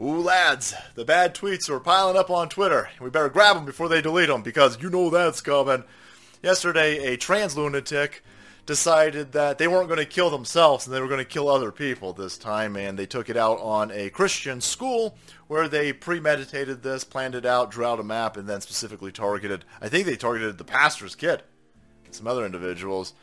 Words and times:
Ooh, 0.00 0.18
lads, 0.18 0.74
the 0.96 1.04
bad 1.04 1.36
tweets 1.36 1.70
are 1.70 1.78
piling 1.78 2.16
up 2.16 2.28
on 2.28 2.48
Twitter. 2.48 2.90
We 3.00 3.10
better 3.10 3.28
grab 3.28 3.54
them 3.54 3.64
before 3.64 3.88
they 3.88 4.02
delete 4.02 4.28
them 4.28 4.42
because 4.42 4.82
you 4.82 4.90
know 4.90 5.08
that's 5.08 5.40
coming. 5.40 5.84
Yesterday, 6.42 7.12
a 7.12 7.16
trans 7.16 7.56
lunatic 7.56 8.24
decided 8.66 9.30
that 9.32 9.58
they 9.58 9.68
weren't 9.68 9.86
going 9.86 10.00
to 10.00 10.04
kill 10.04 10.30
themselves 10.30 10.84
and 10.84 10.94
they 10.94 11.00
were 11.00 11.06
going 11.06 11.18
to 11.18 11.24
kill 11.24 11.48
other 11.48 11.70
people 11.70 12.12
this 12.12 12.36
time, 12.36 12.74
and 12.74 12.98
they 12.98 13.06
took 13.06 13.30
it 13.30 13.36
out 13.36 13.60
on 13.60 13.92
a 13.92 14.10
Christian 14.10 14.60
school 14.60 15.16
where 15.46 15.68
they 15.68 15.92
premeditated 15.92 16.82
this, 16.82 17.04
planned 17.04 17.36
it 17.36 17.46
out, 17.46 17.70
drew 17.70 17.84
out 17.84 18.00
a 18.00 18.02
map, 18.02 18.36
and 18.36 18.48
then 18.48 18.60
specifically 18.60 19.12
targeted, 19.12 19.64
I 19.80 19.88
think 19.88 20.06
they 20.06 20.16
targeted 20.16 20.58
the 20.58 20.64
pastor's 20.64 21.14
kid, 21.14 21.44
some 22.10 22.26
other 22.26 22.44
individuals. 22.44 23.14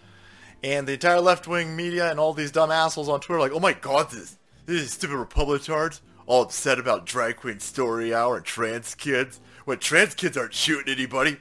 And 0.63 0.87
the 0.87 0.93
entire 0.93 1.19
left-wing 1.19 1.75
media 1.75 2.09
and 2.09 2.17
all 2.17 2.33
these 2.33 2.51
dumb 2.51 2.71
assholes 2.71 3.09
on 3.09 3.19
Twitter 3.19 3.41
like, 3.41 3.51
oh 3.51 3.59
my 3.59 3.73
god, 3.73 4.09
this, 4.09 4.37
this 4.67 4.83
is 4.83 4.91
stupid 4.93 5.17
Republicards 5.17 5.99
all 6.31 6.43
upset 6.43 6.79
about 6.79 7.05
drag 7.05 7.35
queen 7.35 7.59
story 7.59 8.13
hour 8.13 8.37
and 8.37 8.45
trans 8.45 8.95
kids 8.95 9.41
when 9.65 9.77
trans 9.79 10.15
kids 10.15 10.37
aren't 10.37 10.53
shooting 10.53 10.93
anybody. 10.93 11.35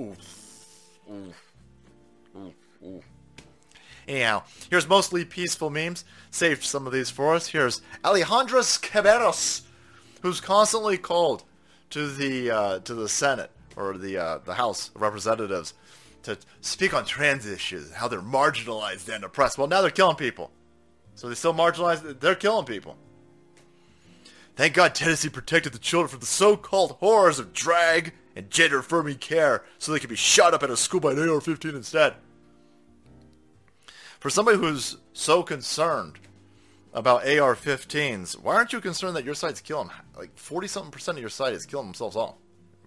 Oof. 0.00 0.90
Oof. 1.08 3.04
Anyhow, 4.08 4.42
here's 4.68 4.88
mostly 4.88 5.24
peaceful 5.24 5.70
memes. 5.70 6.04
Saved 6.32 6.64
some 6.64 6.84
of 6.84 6.92
these 6.92 7.10
for 7.10 7.32
us. 7.36 7.46
Here's 7.46 7.80
Alejandros 8.02 8.80
Caberos, 8.82 9.62
who's 10.20 10.40
constantly 10.40 10.98
called 10.98 11.44
to 11.90 12.08
the 12.08 12.50
uh, 12.50 12.78
to 12.80 12.92
the 12.92 13.08
Senate 13.08 13.52
or 13.76 13.96
the 13.96 14.18
uh, 14.18 14.38
the 14.38 14.54
House 14.54 14.90
of 14.96 15.00
Representatives 15.00 15.74
to 16.24 16.36
speak 16.60 16.92
on 16.92 17.04
trans 17.04 17.46
issues, 17.46 17.92
how 17.92 18.08
they're 18.08 18.20
marginalized 18.20 19.08
and 19.14 19.22
oppressed. 19.22 19.58
Well, 19.58 19.68
now 19.68 19.80
they're 19.80 19.90
killing 19.90 20.16
people. 20.16 20.50
So 21.14 21.28
they 21.28 21.36
still 21.36 21.54
marginalized. 21.54 22.18
They're 22.18 22.34
killing 22.34 22.66
people. 22.66 22.96
Thank 24.56 24.74
God 24.74 24.94
Tennessee 24.94 25.28
protected 25.28 25.72
the 25.72 25.78
children 25.78 26.08
from 26.08 26.20
the 26.20 26.26
so-called 26.26 26.92
horrors 27.00 27.38
of 27.38 27.52
drag 27.52 28.12
and 28.36 28.50
gender-affirming 28.50 29.16
care 29.16 29.64
so 29.78 29.92
they 29.92 29.98
could 29.98 30.10
be 30.10 30.16
shot 30.16 30.54
up 30.54 30.62
at 30.62 30.70
a 30.70 30.76
school 30.76 31.00
by 31.00 31.12
an 31.12 31.18
AR-15 31.18 31.74
instead. 31.74 32.14
For 34.20 34.30
somebody 34.30 34.58
who's 34.58 34.96
so 35.12 35.42
concerned 35.42 36.18
about 36.92 37.26
AR-15s, 37.26 38.40
why 38.40 38.54
aren't 38.54 38.72
you 38.72 38.80
concerned 38.80 39.16
that 39.16 39.24
your 39.24 39.34
site's 39.34 39.60
killing, 39.60 39.90
like 40.16 40.34
40-something 40.36 40.92
percent 40.92 41.18
of 41.18 41.20
your 41.20 41.30
site 41.30 41.52
is 41.52 41.66
killing 41.66 41.86
themselves 41.86 42.16
off? 42.16 42.36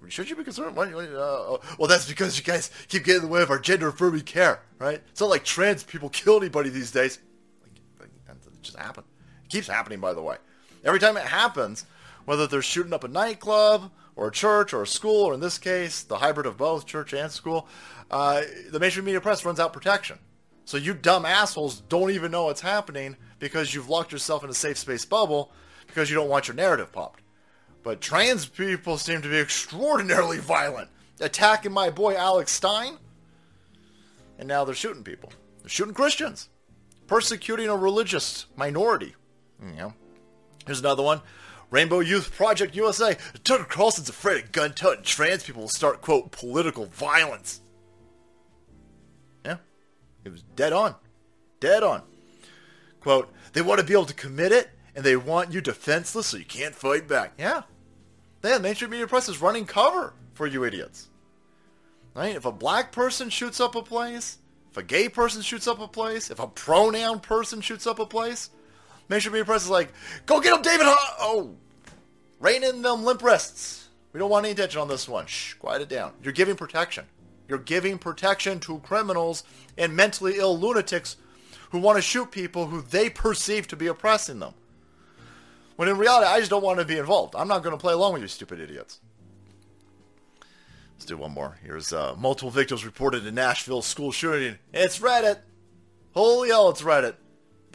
Should 0.09 0.29
you 0.29 0.35
be 0.35 0.43
concerned? 0.43 0.75
Why, 0.75 0.85
uh, 0.85 1.57
well, 1.77 1.87
that's 1.87 2.07
because 2.07 2.37
you 2.37 2.43
guys 2.43 2.71
keep 2.87 3.03
getting 3.03 3.23
in 3.23 3.27
the 3.27 3.33
way 3.33 3.41
of 3.41 3.49
our 3.49 3.59
gender-affirming 3.59 4.21
care, 4.21 4.61
right? 4.79 5.02
It's 5.09 5.19
not 5.19 5.29
like 5.29 5.43
trans 5.43 5.83
people 5.83 6.07
kill 6.09 6.37
anybody 6.37 6.69
these 6.69 6.91
days. 6.91 7.19
Like, 7.99 8.09
it 8.29 8.61
just 8.61 8.77
happened. 8.77 9.07
It 9.43 9.49
keeps 9.49 9.67
happening, 9.67 9.99
by 9.99 10.13
the 10.13 10.21
way. 10.21 10.37
Every 10.83 11.00
time 11.00 11.17
it 11.17 11.25
happens, 11.25 11.86
whether 12.25 12.47
they're 12.47 12.61
shooting 12.61 12.94
up 12.94 13.03
a 13.03 13.08
nightclub 13.08 13.92
or 14.16 14.28
a 14.28 14.31
church 14.31 14.73
or 14.73 14.83
a 14.83 14.88
school, 14.88 15.23
or 15.23 15.33
in 15.33 15.39
this 15.39 15.58
case, 15.58 16.03
the 16.03 16.17
hybrid 16.17 16.45
of 16.45 16.58
both, 16.58 16.86
church 16.86 17.14
and 17.14 17.31
school, 17.31 17.67
uh, 18.11 18.42
the 18.72 18.80
mainstream 18.80 19.05
media 19.05 19.22
press 19.22 19.45
runs 19.45 19.59
out 19.59 19.73
protection. 19.73 20.17
So 20.66 20.75
you 20.78 20.94
dumb 20.94 21.25
assholes 21.25 21.81
don't 21.88 22.11
even 22.11 22.31
know 22.31 22.45
what's 22.45 22.61
happening 22.61 23.16
because 23.39 23.73
you've 23.73 23.89
locked 23.89 24.11
yourself 24.11 24.44
in 24.44 24.50
a 24.50 24.53
safe 24.53 24.78
space 24.78 25.05
bubble 25.05 25.52
because 25.88 26.09
you 26.09 26.16
don't 26.16 26.30
want 26.30 26.48
your 26.48 26.55
narrative 26.55 26.92
popped. 26.92 27.22
But 27.83 28.02
trans 28.02 28.45
people 28.45 28.98
seem 28.98 29.22
to 29.22 29.30
be 29.30 29.38
extraordinarily 29.38 30.39
violent, 30.39 30.89
attacking 31.22 31.72
my 31.72 31.89
boy 31.89 32.16
Alex 32.16 32.52
Stein, 32.52 32.98
and 34.38 34.48
now 34.48 34.66
they're 34.66 34.75
shooting 34.75 35.03
people. 35.03 35.31
They're 35.61 35.70
shooting 35.70 35.94
Christians, 35.94 36.50
persecuting 37.08 37.70
a 37.70 37.78
religious 37.78 38.48
minority. 38.58 39.16
You 39.61 39.75
know, 39.78 39.94
Here's 40.67 40.79
another 40.79 41.01
one. 41.01 41.21
Rainbow 41.71 41.99
Youth 41.99 42.33
Project 42.35 42.75
USA. 42.75 43.17
Tucker 43.43 43.63
Carlson's 43.63 44.09
afraid 44.09 44.43
of 44.43 44.51
gun-toting 44.51 45.03
trans 45.03 45.43
people 45.43 45.63
will 45.63 45.69
start, 45.69 46.01
quote, 46.01 46.31
political 46.31 46.85
violence. 46.85 47.61
Yeah. 49.43 49.58
It 50.23 50.31
was 50.31 50.43
dead 50.55 50.73
on. 50.73 50.95
Dead 51.59 51.83
on. 51.83 52.03
Quote, 53.02 53.33
they 53.53 53.61
want 53.61 53.80
to 53.80 53.86
be 53.86 53.93
able 53.93 54.05
to 54.05 54.14
commit 54.14 54.52
it, 54.52 54.69
and 54.95 55.03
they 55.03 55.15
want 55.15 55.52
you 55.52 55.61
defenseless 55.61 56.27
so 56.27 56.37
you 56.37 56.45
can't 56.45 56.75
fight 56.75 57.08
back. 57.08 57.33
Yeah. 57.37 57.63
The 58.42 58.59
mainstream 58.59 58.92
media 58.92 59.08
press 59.08 59.27
is 59.27 59.42
running 59.42 59.65
cover 59.65 60.13
for 60.33 60.47
you 60.47 60.63
idiots. 60.63 61.09
Right? 62.13 62.36
If 62.36 62.45
a 62.45 62.52
black 62.52 62.92
person 62.92 63.30
shoots 63.30 63.59
up 63.59 63.75
a 63.75 63.81
place, 63.81 64.37
if 64.71 64.77
a 64.77 64.83
gay 64.83 65.09
person 65.09 65.42
shoots 65.42 65.67
up 65.67 65.80
a 65.80 65.87
place, 65.87 66.31
if 66.31 66.39
a 66.39 66.47
pronoun 66.47 67.19
person 67.19 67.61
shoots 67.61 67.87
up 67.87 67.99
a 67.99 68.05
place, 68.05 68.49
Mainstream 69.09 69.33
media 69.33 69.45
press 69.45 69.63
is 69.63 69.69
like, 69.69 69.93
go 70.25 70.41
get 70.41 70.55
him, 70.55 70.61
David. 70.61 70.85
oh, 70.87 71.55
rein 72.39 72.63
in 72.63 72.81
them 72.81 73.03
limp 73.03 73.23
wrists. 73.23 73.87
We 74.11 74.19
don't 74.19 74.29
want 74.29 74.45
any 74.45 74.53
attention 74.53 74.81
on 74.81 74.87
this 74.87 75.07
one. 75.07 75.25
Shh, 75.27 75.53
quiet 75.53 75.81
it 75.81 75.89
down. 75.89 76.13
You're 76.23 76.33
giving 76.33 76.55
protection. 76.55 77.05
You're 77.47 77.57
giving 77.59 77.97
protection 77.97 78.59
to 78.61 78.79
criminals 78.79 79.43
and 79.77 79.95
mentally 79.95 80.37
ill 80.37 80.57
lunatics 80.57 81.17
who 81.71 81.79
want 81.79 81.97
to 81.97 82.01
shoot 82.01 82.31
people 82.31 82.67
who 82.67 82.81
they 82.81 83.09
perceive 83.09 83.67
to 83.67 83.75
be 83.75 83.87
oppressing 83.87 84.39
them. 84.39 84.53
When 85.75 85.87
in 85.87 85.97
reality, 85.97 86.27
I 86.27 86.39
just 86.39 86.49
don't 86.49 86.63
want 86.63 86.79
to 86.79 86.85
be 86.85 86.97
involved. 86.97 87.35
I'm 87.35 87.47
not 87.47 87.63
going 87.63 87.75
to 87.75 87.81
play 87.81 87.93
along 87.93 88.13
with 88.13 88.21
you 88.23 88.27
stupid 88.27 88.59
idiots. 88.59 88.99
Let's 90.93 91.05
do 91.05 91.17
one 91.17 91.31
more. 91.31 91.59
Here's 91.63 91.93
uh, 91.93 92.15
multiple 92.17 92.49
victims 92.49 92.83
reported 92.83 93.25
in 93.25 93.35
Nashville 93.35 93.83
school 93.83 94.11
shooting. 94.11 94.57
It's 94.73 94.99
Reddit. 94.99 95.39
Holy 96.13 96.49
hell, 96.49 96.69
it's 96.69 96.81
Reddit 96.81 97.15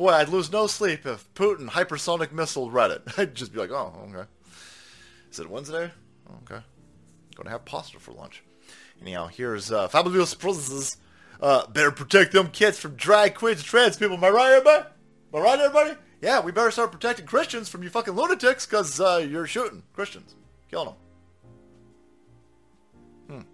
boy, 0.03 0.11
I'd 0.11 0.29
lose 0.29 0.51
no 0.51 0.67
sleep 0.67 1.07
if 1.07 1.33
Putin 1.35 1.69
hypersonic 1.69 2.33
missile 2.33 2.69
Reddit. 2.71 3.03
I'd 3.19 3.37
just 3.37 3.53
be 3.53 3.61
like, 3.61 3.71
oh, 3.71 3.95
okay. 4.09 4.29
Is 5.31 5.39
it 5.39 5.49
Wednesday? 5.49 5.93
Oh, 6.29 6.39
okay. 6.43 6.65
To 7.37 7.49
have 7.49 7.65
pasta 7.65 8.01
for 8.01 8.13
lunch. 8.13 8.43
Anyhow, 9.01 9.29
here's 9.29 9.71
uh, 9.71 9.89
Fabulous 9.89 10.35
Princesses. 10.35 10.97
Uh, 11.41 11.67
better 11.69 11.93
protect 11.93 12.33
them 12.33 12.49
kids 12.49 12.79
from 12.79 12.95
drag 12.97 13.35
queens 13.35 13.59
and 13.59 13.67
trans 13.67 13.97
people. 13.97 14.17
Am 14.17 14.25
I 14.25 14.29
right, 14.31 14.53
everybody? 14.53 14.87
Am 15.33 15.41
I 15.41 15.45
right, 15.45 15.61
everybody? 15.61 15.97
Yeah, 16.21 16.41
we 16.41 16.53
better 16.53 16.71
start 16.71 16.93
protecting 16.93 17.27
Christians 17.27 17.69
from 17.69 17.83
you 17.83 17.91
fucking 17.91 18.15
lunatics 18.15 18.67
because 18.67 19.01
uh, 19.01 19.25
you're 19.29 19.47
shooting 19.47 19.83
Christians. 19.93 20.35
Killing 20.71 20.95
them. 23.29 23.37
Hmm. 23.39 23.47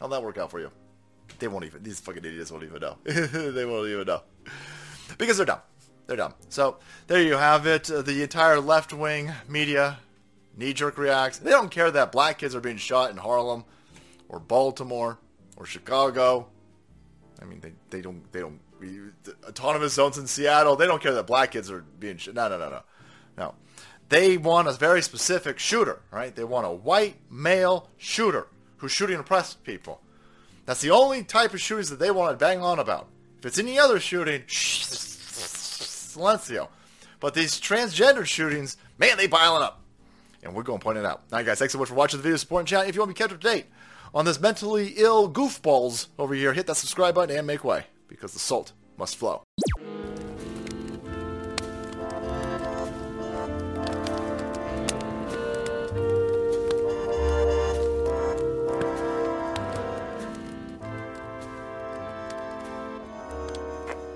How'd 0.00 0.12
that 0.12 0.22
work 0.22 0.38
out 0.38 0.50
for 0.50 0.60
you? 0.60 0.70
They 1.38 1.48
won't 1.48 1.64
even, 1.64 1.82
these 1.82 2.00
fucking 2.00 2.24
idiots 2.24 2.50
won't 2.50 2.64
even 2.64 2.80
know. 2.80 2.96
they 3.04 3.64
won't 3.64 3.88
even 3.88 4.06
know. 4.06 4.22
Because 5.16 5.36
they're 5.36 5.46
dumb. 5.46 5.60
They're 6.08 6.16
dumb. 6.16 6.34
So 6.48 6.78
there 7.06 7.22
you 7.22 7.34
have 7.34 7.66
it. 7.66 7.90
Uh, 7.90 8.00
the 8.00 8.22
entire 8.22 8.60
left 8.60 8.94
wing 8.94 9.30
media 9.46 9.98
knee 10.56 10.72
jerk 10.72 10.96
reacts. 10.96 11.38
They 11.38 11.50
don't 11.50 11.70
care 11.70 11.90
that 11.90 12.10
black 12.10 12.38
kids 12.38 12.54
are 12.54 12.60
being 12.60 12.78
shot 12.78 13.10
in 13.10 13.18
Harlem 13.18 13.64
or 14.28 14.40
Baltimore 14.40 15.18
or 15.56 15.66
Chicago. 15.66 16.48
I 17.40 17.44
mean, 17.44 17.60
they, 17.60 17.72
they 17.90 18.00
don't 18.00 18.32
they 18.32 18.40
don't 18.40 18.58
autonomous 19.46 19.92
zones 19.92 20.16
in 20.16 20.26
Seattle. 20.26 20.76
They 20.76 20.86
don't 20.86 21.02
care 21.02 21.12
that 21.12 21.26
black 21.26 21.50
kids 21.52 21.70
are 21.70 21.84
being 22.00 22.16
shot. 22.16 22.34
No, 22.34 22.48
no, 22.48 22.58
no, 22.58 22.70
no, 22.70 22.82
no. 23.36 23.54
They 24.08 24.38
want 24.38 24.66
a 24.66 24.72
very 24.72 25.02
specific 25.02 25.58
shooter, 25.58 26.00
right? 26.10 26.34
They 26.34 26.44
want 26.44 26.66
a 26.66 26.70
white 26.70 27.16
male 27.30 27.90
shooter 27.98 28.46
who's 28.78 28.92
shooting 28.92 29.18
oppressed 29.18 29.62
people. 29.62 30.00
That's 30.64 30.80
the 30.80 30.90
only 30.90 31.22
type 31.22 31.52
of 31.52 31.60
shootings 31.60 31.90
that 31.90 31.98
they 31.98 32.10
want 32.10 32.32
to 32.32 32.42
bang 32.42 32.62
on 32.62 32.78
about. 32.78 33.08
If 33.38 33.44
it's 33.44 33.58
any 33.58 33.78
other 33.78 34.00
shooting, 34.00 34.44
silencio. 36.18 36.68
But 37.20 37.34
these 37.34 37.60
transgender 37.60 38.24
shootings, 38.24 38.76
man, 38.98 39.16
they 39.16 39.28
piling 39.28 39.62
up. 39.62 39.82
And 40.42 40.54
we're 40.54 40.62
going 40.62 40.78
to 40.78 40.84
point 40.84 40.98
it 40.98 41.04
out. 41.04 41.22
All 41.32 41.38
right, 41.38 41.46
guys, 41.46 41.58
thanks 41.58 41.72
so 41.72 41.78
much 41.78 41.88
for 41.88 41.94
watching 41.94 42.18
the 42.18 42.22
video, 42.22 42.36
supporting 42.36 42.64
the 42.64 42.70
channel. 42.70 42.88
If 42.88 42.94
you 42.94 43.00
want 43.00 43.10
to 43.10 43.14
be 43.14 43.18
kept 43.18 43.32
up 43.32 43.40
to 43.40 43.48
date 43.48 43.66
on 44.14 44.24
this 44.24 44.40
mentally 44.40 44.94
ill 44.96 45.30
goofballs 45.30 46.08
over 46.18 46.34
here, 46.34 46.52
hit 46.52 46.66
that 46.68 46.76
subscribe 46.76 47.14
button 47.14 47.36
and 47.36 47.46
make 47.46 47.64
way 47.64 47.84
because 48.08 48.32
the 48.32 48.38
salt 48.38 48.72
must 48.96 49.16
flow. 49.16 49.42